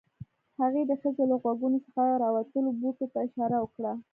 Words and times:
هغې 0.59 0.81
د 0.87 0.91
ښځې 1.01 1.23
له 1.31 1.35
غوږونو 1.41 1.77
څخه 1.85 2.03
راوتلو 2.23 2.69
بوټو 2.79 3.05
ته 3.13 3.17
اشاره 3.27 3.57
وکړه 3.61 3.93